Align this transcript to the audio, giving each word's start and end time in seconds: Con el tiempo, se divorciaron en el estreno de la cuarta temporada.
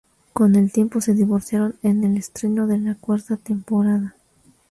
Con 0.33 0.55
el 0.55 0.71
tiempo, 0.71 0.99
se 0.99 1.13
divorciaron 1.13 1.75
en 1.83 2.03
el 2.03 2.17
estreno 2.17 2.65
de 2.65 2.79
la 2.79 2.95
cuarta 2.95 3.37
temporada. 3.37 4.15